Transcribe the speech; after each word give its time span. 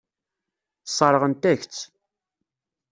Sseṛɣent-ak-tt. 0.87 1.77